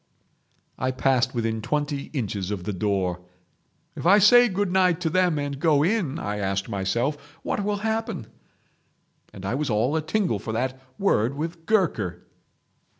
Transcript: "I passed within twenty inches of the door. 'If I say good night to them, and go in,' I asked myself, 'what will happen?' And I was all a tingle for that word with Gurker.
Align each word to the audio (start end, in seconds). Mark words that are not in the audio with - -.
"I 0.79 0.89
passed 0.89 1.35
within 1.35 1.61
twenty 1.61 2.05
inches 2.11 2.49
of 2.49 2.63
the 2.63 2.73
door. 2.73 3.21
'If 3.95 4.03
I 4.07 4.17
say 4.17 4.49
good 4.49 4.71
night 4.71 4.99
to 5.01 5.11
them, 5.11 5.37
and 5.37 5.59
go 5.59 5.83
in,' 5.83 6.17
I 6.17 6.39
asked 6.39 6.67
myself, 6.67 7.37
'what 7.43 7.63
will 7.63 7.77
happen?' 7.85 8.25
And 9.31 9.45
I 9.45 9.53
was 9.53 9.69
all 9.69 9.95
a 9.95 10.01
tingle 10.01 10.39
for 10.39 10.53
that 10.53 10.81
word 10.97 11.35
with 11.35 11.67
Gurker. 11.67 12.23